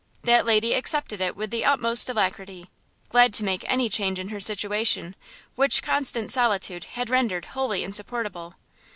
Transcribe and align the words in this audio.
That 0.23 0.47
lady 0.47 0.73
accepted 0.73 1.21
it 1.21 1.35
with 1.35 1.51
the 1.51 1.63
utmost 1.63 2.09
alacrity, 2.09 2.71
glad 3.09 3.35
to 3.35 3.43
make 3.43 3.63
any 3.67 3.87
change 3.87 4.17
in 4.17 4.29
her 4.29 4.39
situation, 4.39 5.15
which 5.55 5.83
constant 5.83 6.31
solitude 6.31 6.85
had 6.85 7.11
rendered 7.11 7.45
wholly 7.53 7.83
insupportable. 7.83 8.55